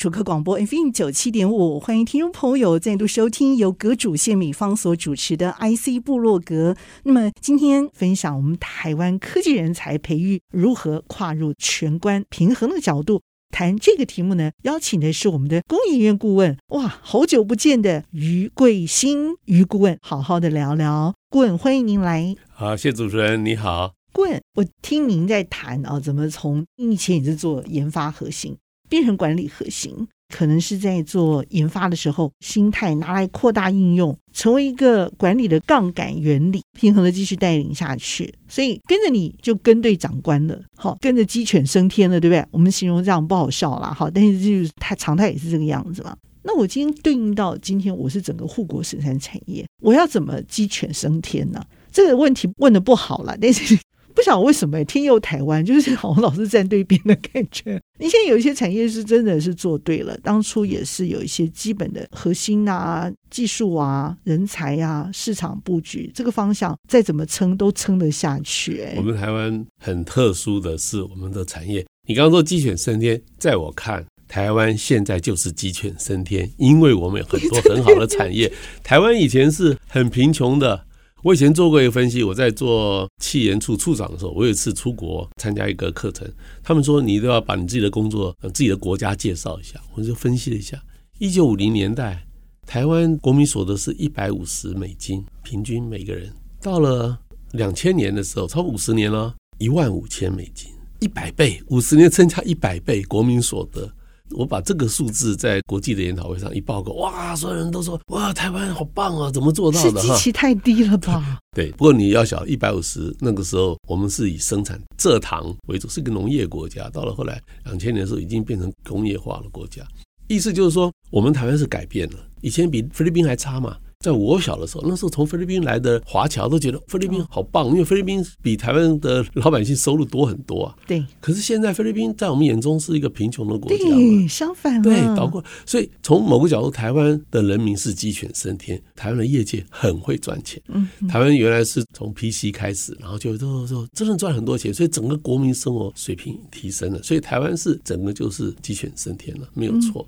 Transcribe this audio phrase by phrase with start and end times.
[0.00, 6.74] 主客广播 FM 九七点五，欢迎听众朋友再度收听由阁主谢美芳所主持的 IC 部落格。
[7.02, 14.52] 那么今天分享我们台湾科技人才培育如何跨入全观平衡的角度谈这个题目呢？
[14.62, 21.14] 邀请的是我们的工研院顾问，哇，好久不见的于贵新于顾问，好好的聊聊。
[21.28, 22.34] 顾问，欢迎您来。
[22.48, 23.92] 好，谢谢主持人，你好。
[24.14, 28.56] 顾问，我听您在谈啊，怎么从以前也是做研发核心。
[28.90, 29.96] 变成管理核心，
[30.28, 38.34] 可能是在做研发的时候，心态拿来扩大应用，成为一个管理的杠杆原理，平衡的继续带领下去。
[38.48, 42.44] 所以跟着你就跟对长官了，好，跟着鸡犬升天了，对不对？
[42.50, 46.14] 我们形容这样不好笑啦，好，但是就是它常态也是这个样子嘛。
[46.42, 51.62] 那我今天对应到今天，我是整个护国神山产业，我要怎么鸡犬升天呢？
[51.92, 53.78] 这个问题问得不好了，但是。
[54.14, 57.80] 不晓得为什么天佑台湾， 就是好像老是站对边的感觉。
[57.98, 68.82] 你现在有一些产业是真的是做对了，当初也是有一些基本的核心啊、技术啊、人才啊、市场布局这个方向，再怎么撑都撑得下去。
[68.82, 71.84] 哎，我们台湾很特殊的是我们的产业。
[72.06, 78.50] 你刚刚说鸡犬升天，在我看，台湾现在就是鸡犬升天，因为我们有很多很好的产业。
[78.82, 80.86] 台湾以前是很贫穷的。
[81.22, 86.26] 我以前做过一个分析，我在做气研处处长的时候，我有一次出国参加一个课程，
[86.62, 90.82] 他们说你都要把你自己的工作、自己的国家介绍一下，我就分析了一下，
[91.18, 92.26] 一九五零年代
[92.66, 96.32] 台湾国民所得是一百五十美金，平均每个人，
[96.62, 97.18] 到了
[97.52, 103.92] 两千年的时候，超过五十年了，一万五千美金，一百倍，五十年增加一百倍国民所得。
[104.36, 110.00] 我把这个数字在国际的研讨会上一报告，哇，所有人都说，哇，台湾好棒啊，怎么做到的？
[110.00, 111.38] 是机器太低了吧？
[111.54, 116.88] 对，不过你要想，一百五十那个时候，我们是以生产蔗糖为主，是个农业国家。
[116.90, 119.82] 到了后来，两千年的时候，已经变成工业化的国家。
[120.28, 123.76] 意思就是说，我们台湾是改变了，以前比菲律宾还差嘛。
[124.02, 130.74] 在我小的时候，那时候从菲律宾来的华侨都觉得菲律宾好棒，因为菲律宾比台湾的老百姓收入多很多啊。
[130.86, 131.04] 对。
[131.20, 133.76] 可是现在菲律宾在我们眼中是一个贫穷的国家。
[133.76, 134.80] 对，相反。
[134.80, 135.44] 对，包括。
[135.66, 140.58] 所以从某个角度，台湾的人民是鸡犬升天，台湾的业界很会赚钱。
[140.68, 140.88] 嗯。
[141.06, 150.06] 台湾原来是从 PC 开始，然后就就就真的赚很多钱，所以整个国民生活水平提升了，所以台湾是整个就是鸡犬升天了，没有错。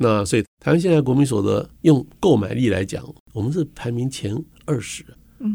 [0.00, 3.04] 那所以台湾现在国民所得用购买力来讲。
[3.34, 4.32] 我们是排名前
[4.64, 5.04] 二十，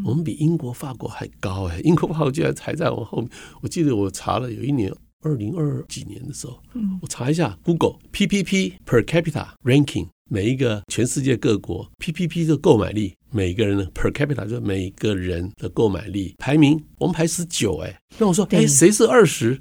[0.05, 1.79] 我们比英国、法国还高哎！
[1.85, 3.29] 英国、法国居然还在我后面。
[3.61, 6.61] 我记得我查了有一年，二零二几年的时候，
[7.01, 17.97] 我查一下 Google PPP per capita ranking，每一个全世界各国 PPP 的购买力，每个人的 per capita 就是每个人的购买力排名，我们排十九哎。
[18.17, 19.57] 那我说，哎，谁是二十？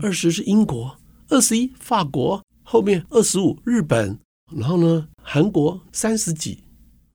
[0.00, 0.96] 二十是英国，
[1.28, 4.16] 二十一法国，后面二十五日本，
[4.56, 6.60] 然后呢，韩国三十几。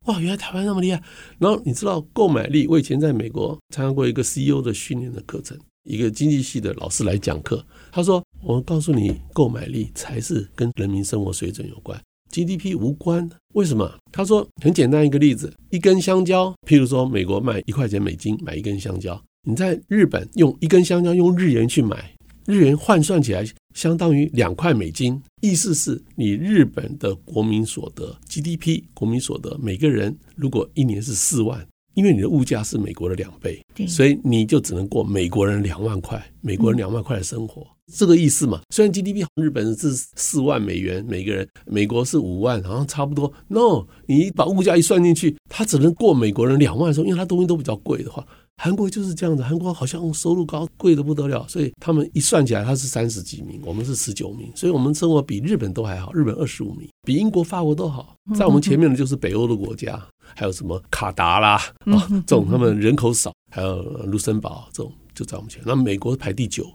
[0.06, 1.02] 哇，原来台湾那么厉害！
[1.40, 2.68] 然后你知道购买力？
[2.68, 7.66] 我以前在美国参加过一个 CEO 的训练的课程，一个经济系的老师来讲课。
[7.92, 11.98] 他说：“我告诉你，购买力才是跟人民生活水准有关
[12.32, 13.30] ，GDP 无关。
[13.54, 22.14] 为什么？”他说：“很简单一个例子，一根香蕉，譬如说美国卖一块钱美金买一根香蕉，你在日本用一根香蕉用日元去买，
[22.46, 31.66] 日元换算起来。”相当于两块美金，意思是你日本的国民所得 GDP 国民所得每个人如果一年是四万，
[31.96, 38.62] 因为你的物价是美国的两倍，所以你就只能过美国人两万块，美国人两万块的生活，这个意思嘛。
[38.70, 43.32] 虽然 GDP 日本是四万美元每个人，美国是五万，好像差不多。
[43.48, 48.26] No，你把物价一算进去，他只能过美国人两万的时候，因为他东西都比较贵的话。
[48.58, 58.16] 韩国就是这样子，韩国好像收入高，贵的不得了，所以他们一算起来，他是三十几名，我们是十九名，所以我们生活比日本都还好，日本二十五名，比英国、法国都好。
[58.38, 60.00] 在我们前面的就是北欧的国家，
[60.36, 61.56] 还有什么卡达啦
[61.86, 65.76] 啊，这种他们人口少，还有卢森堡这种就在我们前面。
[65.76, 66.72] 那美国排第九，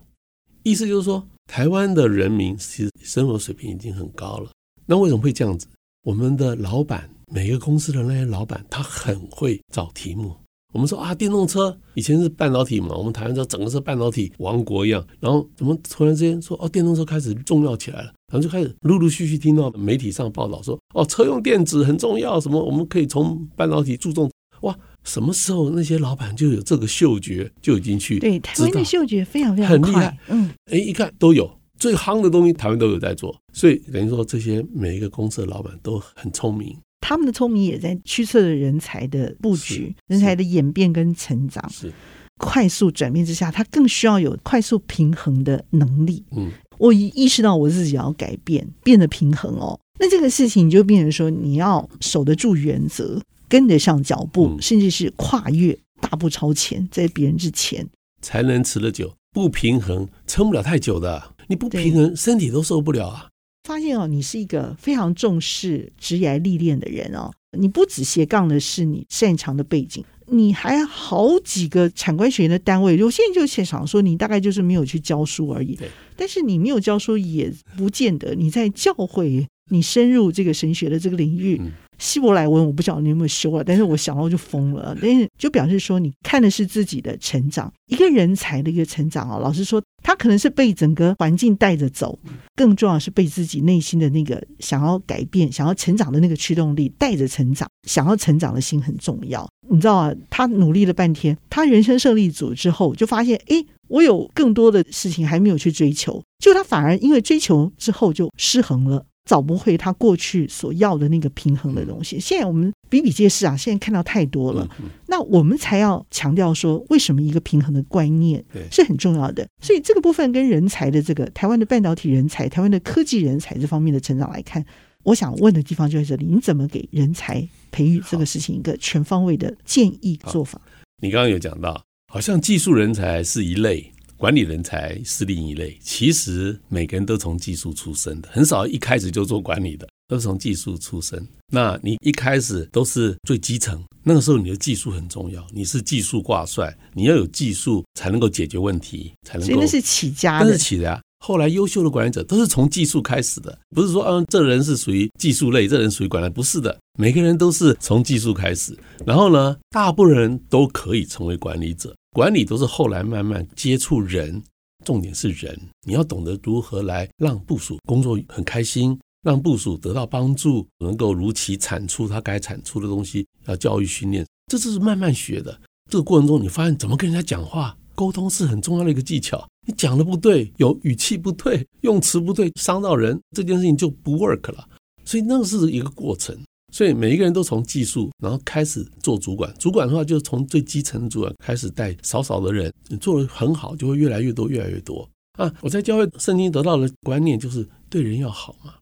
[0.63, 4.51] 意思就是说，台湾的人民其实生活水平已经很高了。
[4.87, 5.67] 那为什么会这样子？
[6.05, 10.35] 我们的老板，每个公司的那些老板，他很会找题目。
[10.75, 15.05] 我们说啊，电动车以前是半导体嘛，我们台湾这整个是半导体王国一样。
[15.19, 24.31] 然后怎么突然之间说哦，电动车开始重要起来了，然后就开始陆陆续续听到媒体上报道说哦，车用电子很重要，什么我们可以从半导体注重
[24.61, 24.79] 哇，
[25.09, 30.17] 什么时候那些老板就有这个嗅觉，就已经去对台湾的嗅觉非常非常很厉害。
[30.29, 36.77] 嗯，哎，一看都有最夯的东西，台湾都有在做，所以等于说这些每一个公司的老板都很聪明。
[37.01, 41.67] 他们的聪明也在驱策着人才的布局、人才的演变跟成长。
[41.71, 41.91] 是
[42.37, 46.23] 快速转变之下，他更需要有快速平衡的能力。
[46.37, 49.79] 嗯，我意识到我自己要改变，变得平衡哦。
[49.99, 57.87] 那这个事情就变成说，你要守得住原则，跟得上脚步，嗯、甚至是跨越大步超前，在别人之前，
[58.23, 59.13] 才能持得久。
[59.33, 63.29] 不平衡撑不了太久的，你不平衡，身体都受不了啊。
[63.65, 67.31] 发现哦，你是一个非常重视职业历练的人哦。
[67.59, 73.03] 你不只斜杠的是你擅长的背景，你还好几个产官学研的单位。
[73.03, 75.75] 我现在就现场说，你大概就是没有去教书而已。
[75.77, 79.47] 对但是你没有教书，也不见得你在教会。
[79.71, 81.61] 你深入这个神学的这个领域，
[81.99, 84.97] 希伯来文我不晓得你有没有修啊，但是我想到就疯了。
[85.01, 89.39] 但是就表示说，你看的是自己的成长，一个人才的一个成长啊。
[89.39, 92.19] 老实说，他可能是被整个环境带着走，
[92.55, 97.69] 更重要是被自己内心的那个想要改变、想要成长的那个驱动力带着成长。
[97.87, 100.13] 想要成长的心很重要，你知道啊？
[100.29, 109.07] 他努力了半天，他人生胜利组之后，就发现，哎，我有更多的事情还没有去追求，就他反而因为追求之后就失衡了。
[109.29, 112.19] 找不回他过去所要的那个平衡的东西。
[112.19, 114.67] 现在我们比比皆是啊，现在看到太多了。
[115.07, 118.43] 那我们才要强调说，为什么一个平衡的观念
[118.73, 119.47] 是很重要的。
[119.63, 124.65] 所以这个部分跟人才的这个台湾的半导体人才、台湾的科技人才这方面的成长来看，
[125.03, 130.59] 我想问的地方就在这里：你怎么给人才培育这个事情一个全方位的建议做法？
[131.03, 133.93] 你刚刚有讲到，好像技术人才是一类。
[134.19, 141.25] 管理人才是另一类，其实每个人都从技术出身的，很少一开始就做管理的，都是从技术出身。
[141.53, 149.47] 那你一开始都是最基层，那个时候你的技术很重要，你是技术挂帅，你要有技术才能够解决问题，才能够。
[149.47, 151.01] 所以那是起家的，那是起家。
[151.25, 158.77] 后来优秀的管理者都是从技术开始的，不是说嗯，这人是属于技术类，这人属于管理，不是的，每个人都是从技术开始。
[159.07, 161.95] 然后呢，大部分人都可以成为管理者。
[162.19, 164.43] 管理都是后来慢慢接触人，
[164.85, 165.57] 重点是人。
[165.87, 173.25] 你要懂得如何来让部属工作很开心，让部属得到帮助，能够如期产出他该产出的东西。
[173.47, 175.57] 要教育训练，这就是慢慢学的。
[175.89, 179.49] 这个过程中，你发现怎么跟人家讲话，沟通是很重要的一个技巧。
[179.65, 184.69] 你讲的不对，有语气不对，用词不对，伤到人，这件事情就不 work 了。
[185.05, 186.37] 所以那个是一个过程。
[186.73, 189.53] 所以每一个人都从技术，然后开始做主管。
[189.59, 195.53] 主管的话，就是从最基层的主管开始带少少的人，你做的很好，就会越来越多，越来越多啊！
[195.61, 198.75] 我在教会圣经得到的观念就是对人要好嘛，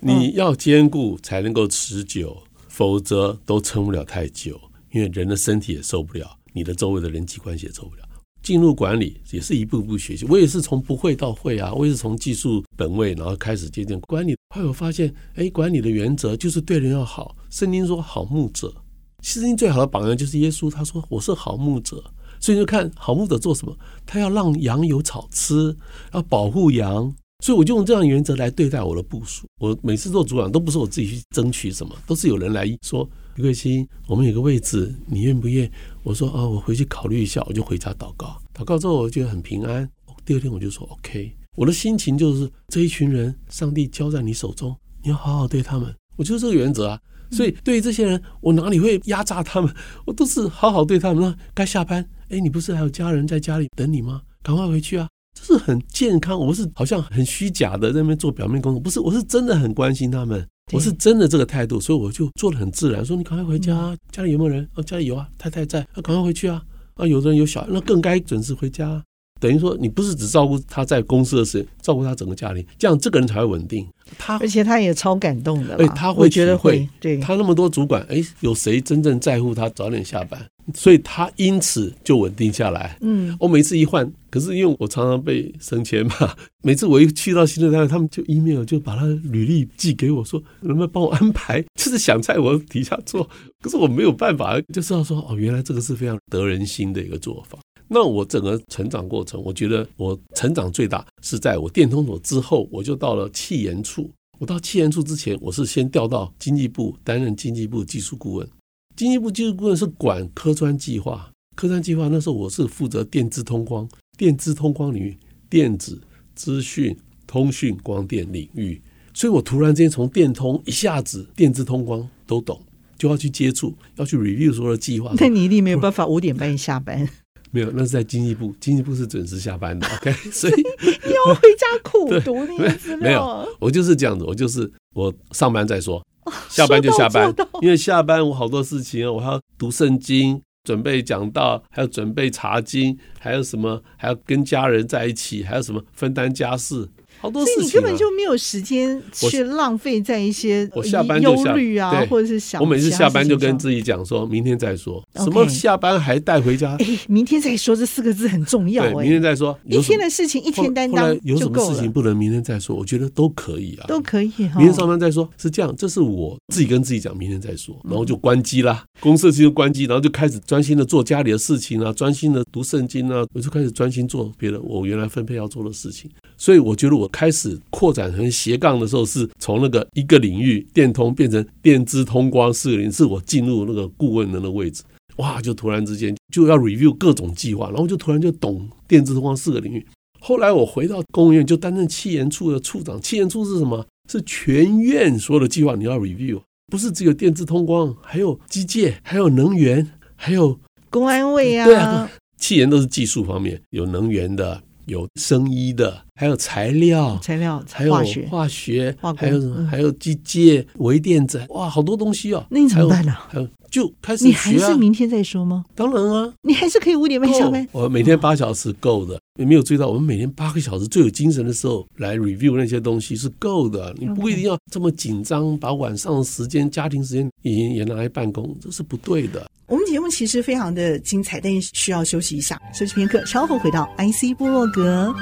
[0.00, 2.36] 你要兼顾才能够持久，
[2.68, 8.02] 否则都撑不了太久，因为人的身体也受不了，你的周围的人际关系也受不了。
[8.42, 14.36] 进入管理也是一步步学习，我也是从不会到会啊，我也是从技术本位，然后开始接近管理。
[14.54, 17.36] 后来我发现，哎，管理的原则就是对人要好。
[17.50, 18.74] 圣经说好牧者，
[19.22, 22.02] 圣经最好的榜样就是耶稣，他说我是好牧者。
[22.40, 23.72] 所以就看好牧者做什么，
[24.04, 25.76] 他要让羊有草吃，
[26.12, 27.14] 要保护羊。
[27.44, 29.46] 所以我就用这样原则来对待我的部属。
[29.60, 33.08] 我每次做主管都不是我自己去争取什么，都是有人来说。
[33.36, 35.70] 余桂兴，我们有个位置，你愿不愿？
[36.02, 38.40] 我说啊，我回去考虑一下，我就回家祷告。
[38.54, 39.88] 祷告之后，我觉得很平安。
[40.24, 45.94] 第二天我就说 OK，我的心情就是这一群人，上帝交在你手中，你要好好对他们。
[46.16, 47.00] 我就是这个原则啊。
[47.30, 49.74] 所以对于这些人，我哪里会压榨他们？
[50.04, 51.22] 我都是好好对他们。
[51.22, 54.20] 说该下班，哎，你不是还有家人在家里等你吗？
[54.42, 55.08] 赶快回去啊！
[55.34, 60.46] 这是很健康，我是好像很虚假的在那边做表面工作，不是，我是真的很关心他们。
[60.72, 63.04] 我是真的这个态度，所以我就做的很自然。
[63.04, 64.66] 说你赶快回家，家里有没有人？
[64.74, 65.80] 哦，家里有啊，太太在。
[65.80, 66.62] 啊，赶快回去啊！
[66.94, 69.02] 啊，有的人有小孩，那更该准时回家。
[69.40, 73.86] 等于说，你不是只照顾他在公司的事，照顾他整个家庭，这样这个人才会稳定。
[74.16, 80.40] 他而且他也超感动的，哎，他会觉得会，对，他那么多主管，哎，有谁真正在乎他早点下班？
[80.74, 82.96] 所以他因此就稳定下来。
[83.00, 91.62] 嗯，我每次一换，可是因为我常常被升迁嘛， 每次我一去到新的单位，他们就 email 就把他履历寄给我说，能不能帮我安排？
[91.74, 93.28] 就是想在我底下做，
[93.60, 97.58] 可是我没有办法，就知道说哦，原来这个是非常得人心的一个做法。
[97.88, 104.10] 那我整个成长过程，我觉得我成长最大是在我电通所之后，我就到了气研处。
[104.38, 108.48] 我到气研处之前，我是先调到经济部担任经济部技术顾问。
[108.94, 115.18] 经济部技术顾问是管科专计划，科专计划那时候我是负责电资通光，电资通光领域，
[115.48, 116.00] 电子、
[116.34, 116.96] 资讯、
[117.26, 118.80] 通讯、光电领域，
[119.14, 122.60] 所以我突然间从电通一下子电资通光都懂，
[122.98, 125.12] 就要去接触，要去 review 所有的计划。
[125.18, 127.08] 那你一定没有办法五点半下班。
[127.54, 129.86] 没有，那是在经济部，经济部是准时下班的。
[129.96, 132.98] OK， 所以要回家苦读那个资料。
[132.98, 136.02] 没有，我就是这样子，我就是我上班再说，
[136.48, 140.40] 下班就下班，因为下班我好多事情，我还要读圣经。
[140.64, 143.82] 准备讲道，还要准备查经，还有什么？
[143.96, 146.88] 还要跟家人在一起，还有什么分担家事？
[147.22, 152.60] 好多事情、啊，所以你根本就没有时间去浪费在一些我下班忧虑啊，或者是想。
[152.60, 155.00] 我每次下班就跟自己讲说，明天再说。
[155.14, 156.76] 什么下班还带回家？
[156.80, 158.82] 哎，明天再说这四个字很重要。
[158.92, 159.56] 对，明天再说。
[159.64, 162.74] 一天的事情一天担当，有什么事情不能明天再说？
[162.74, 164.32] 我觉得都可以啊，都可以。
[164.56, 165.72] 明天上班再说，是这样。
[165.76, 168.82] 这是我自己跟自己讲，明天再说，然后就关机啦。
[168.98, 176.10] 公司就关机，然后就开始专心的做家里的事情啊，专心的读圣经啊，我就开始专心做别的我原来分配要做的事情。
[176.36, 177.92] 所以我觉得我开始扩。
[177.92, 184.82] 展成斜杠的时候，是从那个一个领域电通变成电资通光四个领域，是我进入那个顾问的那个位置，
[185.16, 189.86] 哇，就突然之间就要 review 各种计划，然后就突然就懂电资通光四个领域。
[190.20, 192.98] 后来我回到公务院，就担任气研处的处长。
[192.98, 193.86] 气研处是什么？
[194.10, 201.66] 是全院所有的计划你要 review，不是只有电资通光，还有机械，还有能源，还有公安卫啊。
[201.66, 204.62] 对啊，气研都是技术方面，有能源的。
[204.86, 209.66] 有生医的，还有材料，材料，还有化学，化学，还有什么？
[209.66, 212.44] 还有机械、微电子，哇，好多东西哦。
[212.50, 213.16] 那你怎么办呢？
[213.28, 214.24] 还有就开始。
[214.24, 215.64] 你还是明天再说吗？
[215.74, 217.66] 当然啊，你还是可以五点半下班。
[217.72, 223.94] 我每天八小时够的，你没有注意到，我们每天八个小时最有精神的时候来 review 那些东西是够的。
[223.98, 229.50] 你不一定要这么紧张，把晚上的时间、家庭时间也也拿来办公，这是不对的。
[229.66, 235.14] 我们节目其实非常的精彩，但是需要休息一下，休息片刻，稍后回到 IC 部落格。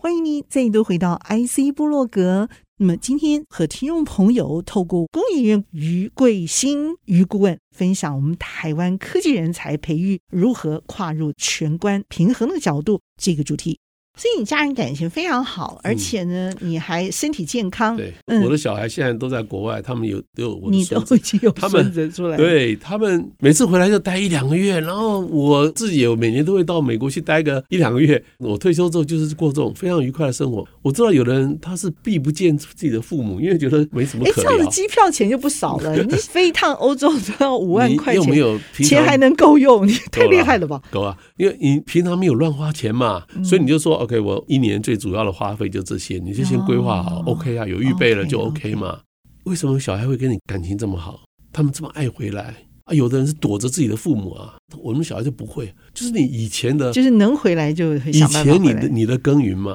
[0.00, 2.48] 欢迎您再度回到 IC 部落格。
[2.76, 13.80] 那么今天和听众朋友透过工研院于桂新于顾问分享我们台湾科技人才培育如何跨入全关平衡的角度这个主题。
[14.18, 17.96] 所以你家人感情非常好，而且呢，你还身体健康。
[17.96, 22.36] 对，我的小孩现在都在国外，他们有都有我你都已经有孙子出来。
[22.36, 28.20] 对，他们每次回来就待一两个月，然后我自己有每年都会到美国去待个一两个月。
[28.38, 30.66] 我退休之后就是过这种非常愉快的生活。
[30.82, 34.42] 我知道有的人他是避不见自己的父母，因为觉得没什么可聊。
[34.42, 40.82] 哎，这样的机票钱就不少了，你飞一趟欧洲都要五万块钱，又没有钱还能够用，你太厉害了吧？
[40.90, 44.07] 够啊，因为你平常没有乱花钱嘛，所以你就说。
[44.08, 47.22] OK，我一年最主要的花费就这些，你就先规划好。
[47.26, 49.00] OK 啊，有预备了就 OK 嘛。
[49.44, 51.20] 为什么小孩会跟你感情这么好？
[51.52, 52.54] 他们这么爱回来？
[52.88, 59.74] 啊，有的人是躲着自己的父母啊，我们小孩就不会，就是你以前的，就是能回来就以前你的你的耕耘嘛，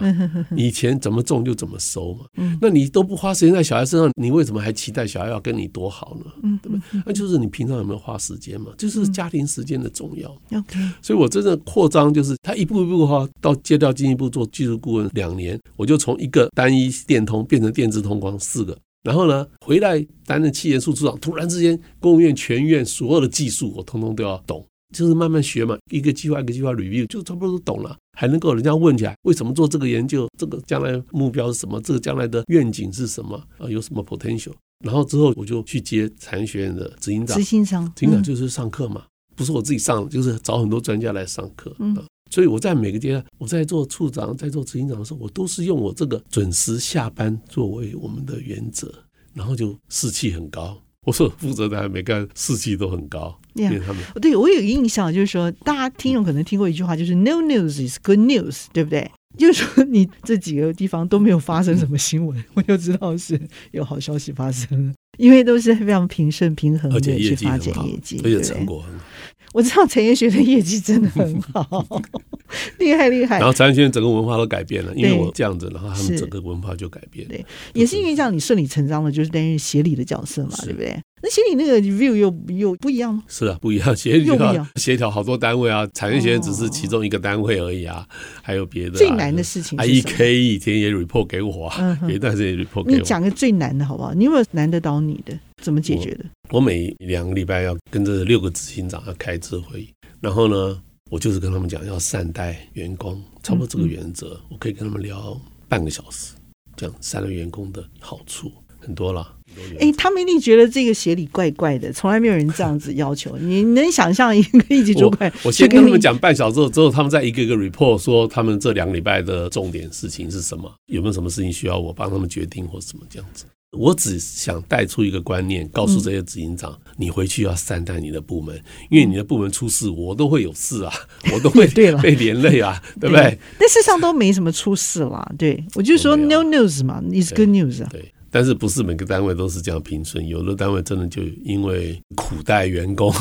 [0.56, 2.26] 以前怎么种就怎么收嘛，
[2.60, 6.58] 那你都不花时间在小孩身上，你为什么还期待小孩要跟你多好呢？
[6.64, 7.04] 对不对？
[7.06, 8.72] 那就是你平常有没有花时间嘛？
[8.78, 10.30] 就是家庭时间的重要。
[10.58, 18.76] OK，所以我真的扩张就是他一步一步的话，到接到进一步做技术顾问两年，我就从一个单一电通变成电子通光四个。
[19.04, 34.54] 然后呢，回来担任企研处处长，突然之间，公务院全院所有的技术我通通都要懂，就是慢慢学嘛，一个计划一个计划 review 就差不多都懂了，还能够人家问起来，为什么做这个研究，这个将来目标是什么，这个将来的愿景是什么啊，有什么 potential？
[34.86, 38.88] 然后之后我就去接产业学院的执行长，执行长，执行长就是上课。
[38.88, 39.04] 嘛，
[39.36, 41.98] 不是我自己上，就是找很多专家来上课，嗯。
[42.34, 48.92] 所以我在每个阶段，我在做处长，在做执行长的时候，我都是用我这个准时下班作为我们的原则，
[49.36, 50.76] 然后就士气很高。
[51.06, 59.12] 我说负责的每个人士气都很高， 因为他们对我有个印象，就是说大家听众可能听过一句话，就是 “No news is good news”，对不对？
[59.38, 63.40] 就是说你这几个地方都没有发生什么新闻，我就知道是
[63.74, 69.06] 有好消息发生了，因为都是非常平顺平衡的去发展业绩，而且成果很好。
[69.54, 71.86] 我知道产业学的业绩真的很好，
[72.80, 73.38] 厉害厉害。
[73.38, 77.34] 然后产业学整个文化都改变了，因为我这样子，然后他们整个文化就改变了。
[77.34, 81.00] 对，也是因为这样，你顺理成章的就是担任协理的角色嘛，对不对？
[81.22, 83.24] 那协理那个 view 又又不一样吗？
[83.30, 83.96] 是啊，不一样。
[83.96, 88.06] 协理要协调好多单位啊，产业学院只是其中一个单位而已啊，
[88.42, 88.98] 还有别的。
[88.98, 92.98] 最难的事情，IEK 以前也 report 给我啊，有一段时间也 report 给我。
[92.98, 94.14] 你讲个最难的好不好？
[94.14, 95.34] 你有没有难得倒你的？
[95.64, 96.26] 怎么解决的？
[96.50, 99.90] 我每两个礼拜要跟着六个执行长要开次会议，
[100.20, 100.80] 然后呢，
[101.10, 105.40] 我就是跟他们讲要善待员工，差不多这个原则，我可以跟他们聊
[105.70, 106.34] 半个小时，
[106.76, 109.36] 这样善待员工的好处很多了。
[109.80, 113.38] 哎，他们一定觉得这个协理怪怪的，从来没有人这样子要求。
[113.38, 115.48] 你能想象一个一级主管我？
[115.48, 123.46] 我先跟他们讲半小时之后，之后他们再一个一个 report 说他们这两个礼拜的重点事情是什么，有没有什么事情需要我帮他们决定或什么这样子。
[123.74, 128.56] 我只想带出一个观念，告诉这些执行长，嗯、你回去要善待你的部门，
[128.90, 130.94] 因为你的部门出事，我都会有事啊，
[131.34, 131.68] 我都会
[132.02, 133.38] 被连累啊，对不对？
[133.60, 135.28] 但事实上都没什么出事啦。
[135.38, 137.90] 对，我就说 no news 嘛，is good news 啊。
[137.92, 143.12] 对，但是不是每个单位都是这样平顺，有的单位真的就因为苦待员工，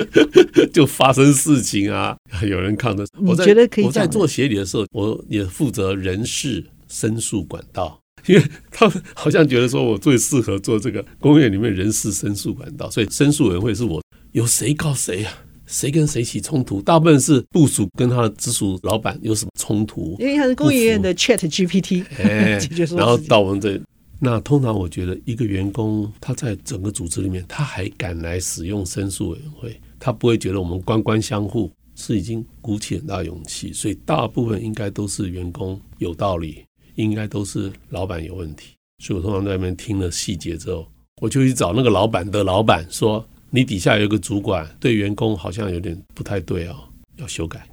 [0.72, 3.06] 就发生事情啊，有人抗争。
[3.24, 3.84] 我觉得可以？
[3.84, 7.98] 我在做协理的时候，我也负责人事申诉管道。
[8.28, 15.32] 因为他们好像觉得说我最适合做这个公园里面人事申诉管道，所以申诉委员会是我有谁告谁啊？
[15.66, 16.80] 谁跟谁起冲突？
[16.80, 20.16] 大部分是部属跟他的直属老板有什么冲突？
[20.18, 22.58] 因为他是工研院的 Chat GPT，哎，
[22.96, 23.78] 然后到我们这，
[24.18, 36.64] 那通常我觉得一个员工他在整个组织里面，他还敢来使用申诉委员会，他不会觉得我们官官相护，是已经鼓起很大勇气，所以大部分应该都是员工有道理。
[36.98, 40.86] 应该都是老板有问题，所以我通常在那边听了细节之后，
[41.22, 46.76] 我就去找那个老板的老板说：“你底下有一个主管，对员工好像有点不太对哦，
[47.16, 47.66] 要修改。”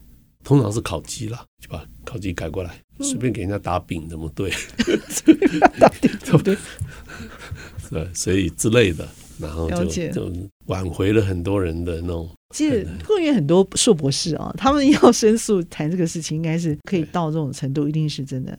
[0.46, 4.51] 通常是烤鸡了，就把烤鸡改过来，随便给人家打饼怎么对？
[5.79, 6.55] 打饼对不对？
[7.89, 10.32] 对，所以之类的，然后就就
[10.67, 12.29] 挽回了很多人的那种。
[12.53, 18.58] 其实公园很多硕博士啊，他们要申诉谈这个事情，应该是可以到这种程度，一定是真的。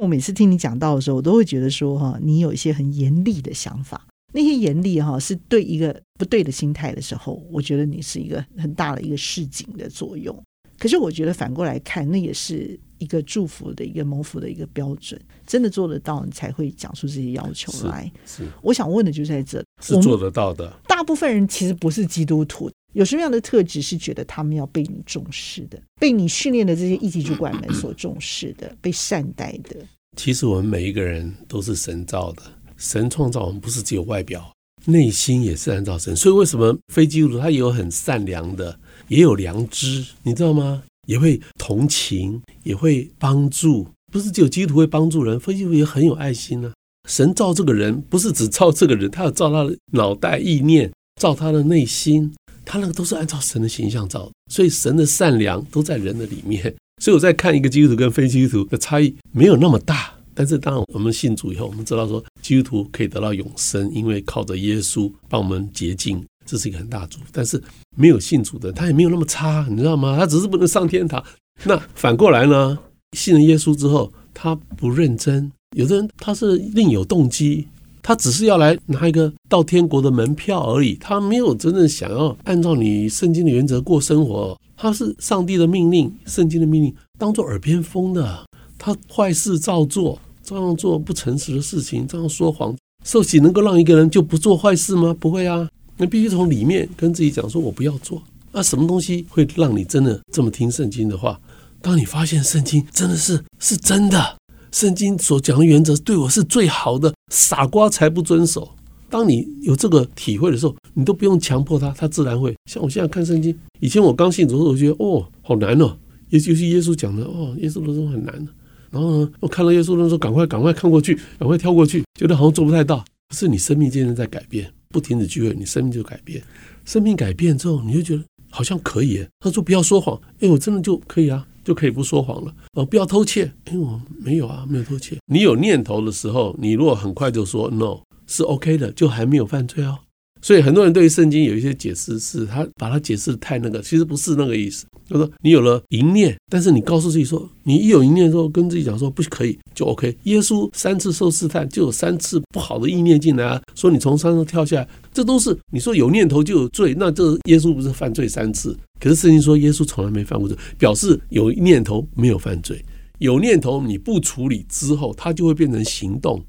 [0.00, 4.00] 我每次听你讲到的时候，我都会觉得说哈，你有一些很严厉的想法。
[4.32, 10.34] 那些严厉哈，是对一个不对的心态的时候，我觉得你是一个很大的一个示警的作用。
[10.78, 15.20] 可是我觉得反过来看，那也是一个祝福的一个谋福的一个标准。
[15.46, 18.10] 真的做得到，你才会讲出这些要求来。
[18.24, 20.72] 是，是我想问的就在这，是做得到的。
[20.88, 22.70] 大部分人其实不是基督徒。
[22.92, 29.76] 有什么样的特质是觉得他们要被你重视的，被你训练的这些一级主管们所重视的，被善待的？
[30.16, 32.42] 其实我们每一个人都是神造的，
[32.76, 34.52] 神创造我们不是只有外表，
[34.86, 36.16] 内心也是按照神。
[36.16, 40.82] 所以为什么非基督徒他也有很善良的，也有良知，你知道吗？
[41.06, 46.74] 也会同情，也会帮助，不是只有基督徒会帮助人，非基督徒也很有爱心呢、啊。
[47.08, 52.32] 神造这个人不是只造这个人，他要造他的脑袋意念，造他的内心。
[52.70, 56.72] 他那个都是按照神的形象造， 所以神的善良都在人的里面。
[57.02, 67.24] 所以我在看一个基督徒跟非基督徒的差异没有那么大，但是当我们信主以后，我们知道说基督徒可以得到永生，因为靠着耶稣帮我们洁净，这是一个很大的祝福。
[67.32, 67.60] 但是
[67.96, 70.16] 没有信主的他也没有那么差，你知道吗？
[70.16, 71.20] 他只是不能上天堂。
[71.64, 72.78] 那反过来呢？
[73.16, 77.66] 信了耶稣之后，他不认真，有的人他是另有动机。
[78.02, 84.58] 他只是要来拿一个到天国的门票而已，他没有真正想要按照你圣经的原则过生活。
[84.76, 88.44] 他是上帝的命令，圣经的命令当做耳边风的。
[88.78, 92.74] 他坏事照做，照样做不诚实的事情，照样说谎。
[93.04, 95.14] 受洗能够让一个人就不做坏事吗？
[95.20, 101.38] 不会啊，你必须从里面跟自己讲说：“我不要做。”那什么东西会让你真的这么听圣经的话？
[101.82, 104.36] 当你发现圣经真的是是真的。
[104.72, 108.68] 圣经所讲的原则对我是最好的，傻瓜才不遵守。
[109.08, 112.54] 当你有这个体会的时候，你都不用强迫他，他自然会。
[112.70, 115.96] 像我现在看圣经，以前我刚信主的时候，我觉得哦，好难哦，
[116.28, 118.52] 尤其是耶稣讲的哦，耶稣的说很难的。
[118.90, 123.04] 然后呢，我看到耶稣的时候，赶快赶快看过去，赶快跳过去，觉得好像做不太到。
[123.28, 126.40] 可是你生命渐渐在改变，不停止聚会，你生命就改变。
[126.84, 129.26] 生命改变之后，你就觉得好像可以。
[129.40, 131.46] 他说不要说谎，哎，我真的就可以啊。
[131.70, 135.16] 就可以不说谎了哦，不要偷窃，因为我没有啊，没有偷窃。
[135.26, 139.96] 你有念头的时候，你如果很快就说 no，是 OK 的，就还没有犯罪哦。
[140.42, 144.86] 所以很多人对于圣经有一些解释，是他把它解释得太那个，其实不是那个意思。
[145.06, 150.16] 就说你有了淫念，但是你告诉自己说，你一有淫念之后，跟自己讲说不可以，就 OK。
[150.22, 158.76] 耶稣三次受试探，就有三次不好的意念进来啊，说你从山上跳下来，这都是你说有念头就有罪，那这耶稣不是犯罪三次？
[159.00, 162.82] 可是圣经说耶稣从来没犯过罪，表示有念头没有犯罪，
[163.18, 166.40] 有念头你不处理之后，它就会变成行动。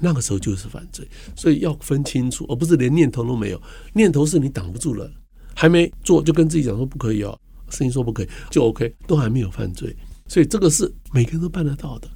[0.00, 3.60] 那个时候就是犯罪，所以要分清楚，而不是连念头都没有。
[3.92, 5.10] 念头是你挡不住了，
[5.54, 9.94] 还没做就跟自己讲说不可以哦，声音说不可以就 OK，都还没有犯罪，
[10.26, 12.08] 所以这个是每个人都办得到的。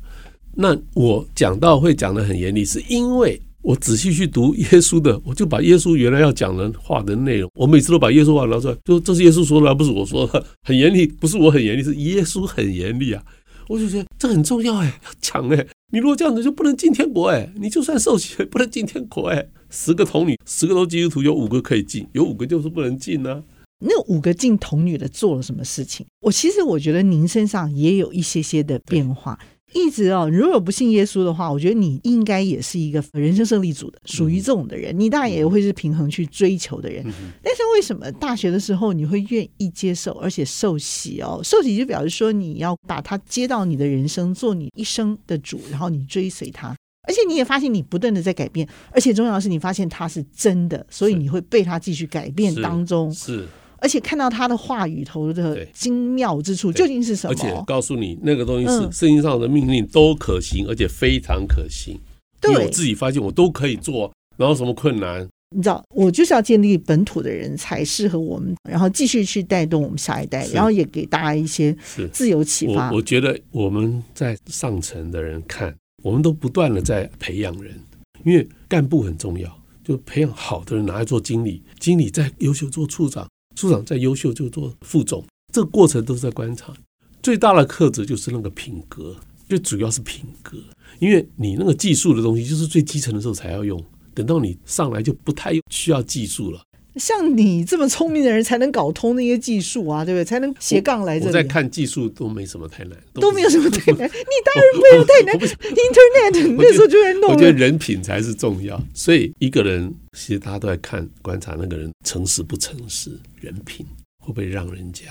[0.55, 13.23] 那我讲到会讲得很严厉，是因为我仔细去读耶稣的，我就把耶稣原来要讲的话的内容，我每次都把耶稣话拿出来，就这是耶稣说的，而不是我说的，很严厉，不是我很严厉，是耶稣很严厉啊。
[13.69, 15.67] 我就觉得这很重要哎，要讲哎。
[15.93, 19.47] 你如果这样子就不能进天国哎，你就算受洗也不能进天国哎。
[19.71, 23.43] 十个童女，十个都基督徒，有五个可以进，有五个就是不能进呢、
[23.81, 26.07] 那五个进童女的做了什么事情？
[26.21, 29.39] 我其实我觉得您身上也有一些些的变化。
[29.75, 34.99] 一直哦，如果不信耶稣的话，我觉得你应该也是一个人生胜利组的，属于这种的人。
[34.99, 37.05] 你当然也会是平衡去追求的人。
[37.43, 41.41] 但是为什么大学的时候你会愿意接受，而且受洗哦？
[41.45, 46.75] 受洗就表示说你要把他接到你的人生，做你一生的主，然后你追随他。
[47.07, 53.13] 而且你也发现你不断的在改变，而且重要的是你发现他是真的，所以你会被他继续改变当中。
[53.13, 53.39] 是。
[53.39, 53.49] 是
[53.85, 57.35] 而且看到他的话语头的精妙之处究竟是什么？
[57.35, 62.01] 而且告诉你，那个东西是圣经上的命令都可行，而且非常可行。
[62.41, 65.29] 对，因为我自己发现我都可以做，然后什么困难？
[65.55, 71.77] 你知道，我就是要建立本土的人才适合我们，然后继续去带动我们下一代，然后也给大家一些
[72.11, 72.89] 自由启发。
[72.89, 77.79] 我我觉得我们在上层的人看，我们都不断的在培养人，
[78.25, 83.29] 因为干部很重要，就培养好的人拿来做经理，经理再优秀做处长。
[83.55, 86.75] 处长再优秀就做副总，这个过程都是在观察。
[87.23, 89.17] 最大的克制就是那个品格，
[89.49, 90.59] 最主要是品格。
[90.99, 96.63] 因为你那个技术的东西，就是最基层的时候才要用，等到你上来就不太需要技术了。
[96.97, 100.25] 像你这么聪明的人，才能搞通那些技术啊，对不对？
[100.25, 101.27] 才能斜杠来这里。
[101.27, 104.09] 我在看技术都没什么太难，都没有什么太难。
[104.09, 105.39] 你当然没 有太难。
[105.39, 107.33] Internet 那时候就在弄。
[107.33, 113.85] 我觉得人品才是重要，所以一个人其实大家都在看观察那个人诚实不诚实，人品
[114.19, 115.07] 会不会让人家。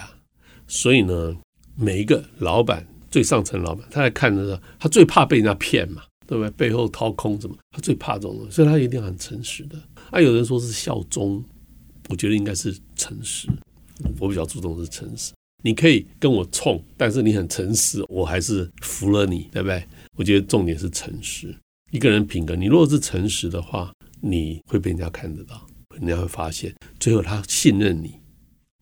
[0.68, 1.36] 所以呢，
[1.76, 6.50] 每一个老板最上层老板，他在看的时候，他最怕被人家骗嘛，对不对？
[6.52, 9.78] 背后掏空什么，他最怕这种东西，所以他一定很诚实的。
[10.12, 11.44] 啊，有人说是效忠。
[12.10, 13.48] 我觉得应该是诚实，
[14.20, 15.32] 我比较注重是诚实。
[15.64, 19.84] 你可以跟我冲，但是你很诚实，我还是服了你，对不对？
[20.18, 21.56] 我觉得重点是诚实。
[21.92, 25.66] 一个人品格，你如果是诚实的话，你会被人家看得到，
[25.98, 28.14] 人家会发现，最后他信任你。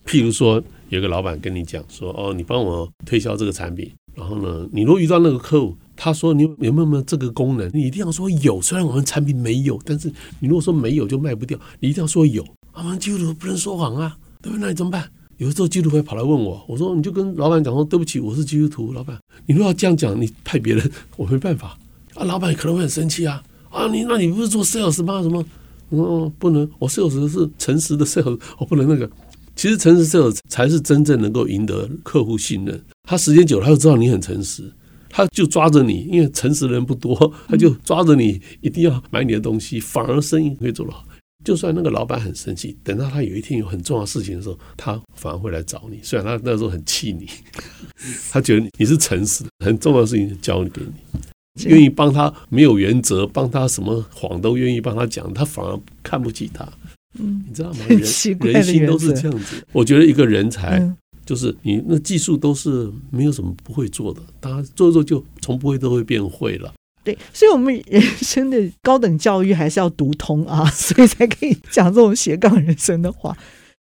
[0.05, 8.59] 譬如说，有个老板跟你讲说：“哦，你帮我推销这个产品。”然后呢，你如果遇到那个客户，他说：“你有没有没有这个功能？”你一定要说有。
[8.59, 12.43] 虽然我们产品没有，但是你如果说没有就卖不掉，你一定要说有。
[12.73, 14.61] 我们基督徒不能说谎啊，对不对？
[14.61, 15.09] 那你怎么办？
[15.37, 21.77] 有的时候基督徒会跑来问我，我说你就跟老板讲说，对不起，我是基督徒，老板，你如果要这样讲，你派别人， 我没办法
[22.15, 22.23] 啊。
[22.23, 25.21] 老板可能会很生气啊啊，你那你不是做 sales 吗？
[25.21, 25.43] 什么？
[25.89, 29.09] 我嗯，不能，我 sales 是诚实的 sales，我不能那个。
[29.55, 32.81] 其实诚实 sales 才是真正能够赢得客户信任。
[33.03, 34.71] 他时间久了，他就知道你很诚实，
[35.09, 41.03] 他就抓着你，因为诚实的人不多，他就抓着你，一定要买你的东西，反而生意会做得好。
[41.43, 45.99] 就算那个老板很生气，等到他有一天有很重要的事情的时候，他反而会来找你。
[46.03, 47.27] 虽然他那时候很气你，
[48.31, 56.67] 他觉得你是诚实的，很重要的事情交给你，愿意帮他没有原则，帮他什么谎都愿意帮他讲，他反而看不起他。
[57.19, 57.85] 嗯，你知道吗？
[57.89, 59.65] 人人心都是这样子。
[59.73, 66.73] 我觉得一个人才就是你那技术都是没有什么不会做的，他做做就从不会都会变会了。
[67.03, 73.35] 对，所以，我们人生的高等教育还是要读通啊， 所以才可以讲这种斜杠人生的话。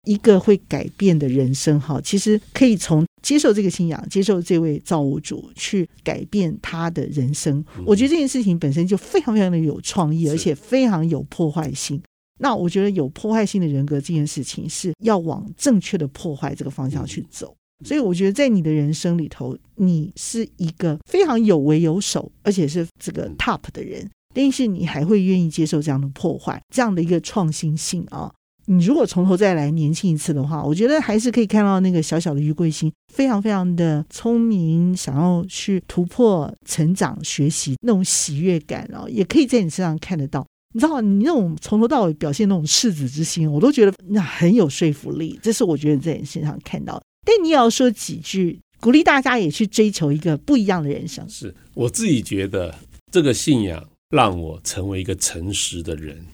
[0.05, 7.61] 一个会改变的人生，哈，其实可以从接受这个信仰，接受这位造物主，去改变他的人生。
[7.85, 12.01] 我觉得这件事情本身就非常非常的有创意，而且非常有破坏性。
[12.39, 17.53] 那我觉得有破坏性的人格这件事情，是要往正确的破坏这个方向去走。
[17.85, 24.09] 所以我觉得，在你的人生里头，你是一个非常有为有守，而且是这个 top 的人。
[24.33, 28.31] 但是你还会愿意接受这样的破坏，这样的一个创新性啊！
[28.67, 40.45] 你如果从头再来年轻一次的话，我觉得还是可以看到那个小小的余桂心，非常非常的聪明，想要去突破、成长、学习那种喜悦感啊，也可以在你身上看得到。
[40.73, 45.39] 你知道，你那种从头到尾表现那种赤子之心，我都觉得那很有说服力。
[45.41, 47.03] 这是我觉得在你身上看到的。
[47.27, 51.27] 但你也要说几句，鼓励大家也去追求一个不一样的人生。
[51.27, 52.73] 是我自己觉得，
[53.11, 56.25] 这个信仰让我成为一个诚实的人。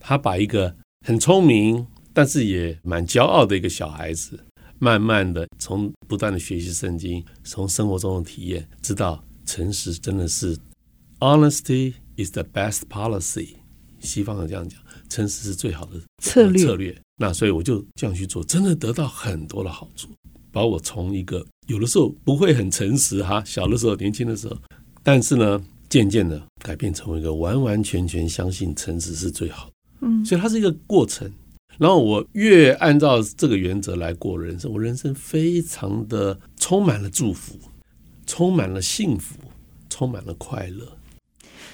[0.00, 0.74] 他把一个
[1.06, 4.40] 很聪明，但是也蛮骄傲的一个小孩子，
[4.78, 10.56] 慢慢的从不断的学习圣经，从生活中的体验，知道诚实真的是
[11.18, 13.48] honesty is the best policy。
[14.00, 14.80] 西方人这样讲，
[15.10, 16.64] 诚实是最好的策略。
[16.64, 16.96] 策略。
[17.20, 20.08] 那所以我就这样去做，真的得到很多的好处。
[20.52, 24.56] 把我从一个有的时候不会很诚实哈，小的时候、年轻的时候，
[25.02, 29.72] 但是呢，渐渐的改变成为一个完完全全相信诚实是最好的。
[30.00, 31.30] 嗯，所以它是一个过程。
[31.78, 37.58] 然后我越按照这个原则来过人生，我人生非常的充满了祝福。
[38.30, 39.36] 充满了幸福，
[39.88, 40.98] 充满了快乐。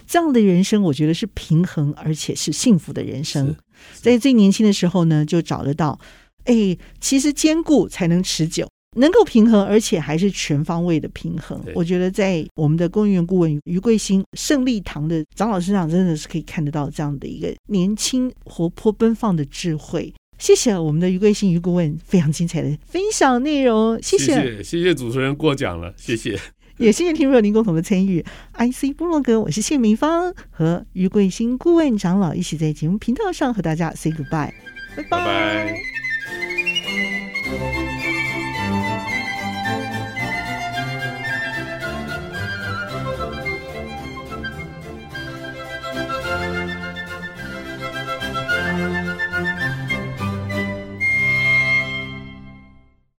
[0.06, 3.56] 这样的人生，我觉得是平衡而且是幸福的人生。
[3.94, 5.98] 在最年轻的时候呢，就找得到，
[6.44, 11.60] 哎，其实兼顾才能持久，能够平衡，而且还是全方位的平衡。
[11.74, 20.12] 我觉得在我们的工研院顾问余桂兴胜利堂的长老身上，真的是可以看得到这样的一个年轻、活泼、奔放的智慧。
[20.36, 26.38] 谢谢我们的余桂兴余顾问非常精彩的分享内容，谢谢，谢谢，谢谢主持人过奖了，谢谢。
[26.76, 28.20] 也谢谢听众您共同的参与。
[28.58, 34.52] IC 部落格，我是谢明芳，和余桂新顾问长老一起在节目频道上和大家 say goodbye，
[34.96, 35.66] 拜拜。
[35.66, 36.03] Bye bye